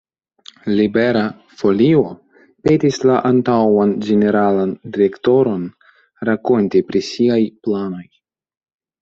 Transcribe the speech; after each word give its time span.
Libera 0.77 1.21
Folio 1.59 2.01
petis 2.69 2.97
la 3.09 3.17
antaŭan 3.31 3.93
ĝeneralan 4.07 4.73
direktoron 4.97 5.69
rakonti 6.31 6.83
pri 6.91 7.05
siaj 7.13 7.39
planoj. 7.69 8.03